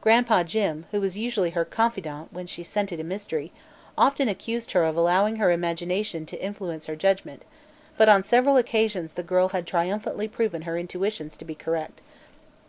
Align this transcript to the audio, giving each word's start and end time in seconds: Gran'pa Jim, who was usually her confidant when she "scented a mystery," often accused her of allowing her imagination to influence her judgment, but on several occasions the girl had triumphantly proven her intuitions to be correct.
Gran'pa 0.00 0.44
Jim, 0.44 0.86
who 0.92 1.00
was 1.00 1.18
usually 1.18 1.50
her 1.50 1.64
confidant 1.64 2.32
when 2.32 2.46
she 2.46 2.62
"scented 2.62 3.00
a 3.00 3.02
mystery," 3.02 3.50
often 3.98 4.28
accused 4.28 4.70
her 4.70 4.84
of 4.84 4.96
allowing 4.96 5.38
her 5.42 5.50
imagination 5.50 6.24
to 6.26 6.40
influence 6.40 6.86
her 6.86 6.94
judgment, 6.94 7.42
but 7.98 8.08
on 8.08 8.22
several 8.22 8.56
occasions 8.58 9.14
the 9.14 9.24
girl 9.24 9.48
had 9.48 9.66
triumphantly 9.66 10.28
proven 10.28 10.62
her 10.62 10.78
intuitions 10.78 11.36
to 11.38 11.44
be 11.44 11.56
correct. 11.56 12.00